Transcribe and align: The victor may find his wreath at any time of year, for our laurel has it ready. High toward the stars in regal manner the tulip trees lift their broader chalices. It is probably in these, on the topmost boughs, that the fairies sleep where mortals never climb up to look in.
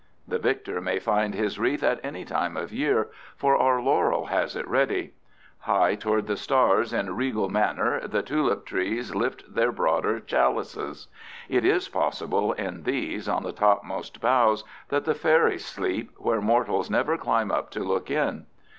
The 0.27 0.39
victor 0.39 0.81
may 0.81 0.97
find 0.97 1.35
his 1.35 1.59
wreath 1.59 1.83
at 1.83 2.03
any 2.03 2.25
time 2.25 2.57
of 2.57 2.73
year, 2.73 3.09
for 3.35 3.55
our 3.55 3.79
laurel 3.79 4.25
has 4.25 4.55
it 4.55 4.67
ready. 4.67 5.13
High 5.59 5.93
toward 5.93 6.25
the 6.25 6.37
stars 6.37 6.91
in 6.91 7.15
regal 7.15 7.49
manner 7.49 8.07
the 8.07 8.23
tulip 8.23 8.65
trees 8.65 9.13
lift 9.13 9.53
their 9.53 9.71
broader 9.71 10.19
chalices. 10.19 11.07
It 11.49 11.63
is 11.63 11.87
probably 11.87 12.57
in 12.57 12.81
these, 12.81 13.29
on 13.29 13.43
the 13.43 13.51
topmost 13.53 14.19
boughs, 14.19 14.63
that 14.89 15.05
the 15.05 15.13
fairies 15.13 15.65
sleep 15.67 16.09
where 16.17 16.41
mortals 16.41 16.89
never 16.89 17.15
climb 17.15 17.51
up 17.51 17.69
to 17.69 17.81
look 17.83 18.09
in. 18.09 18.47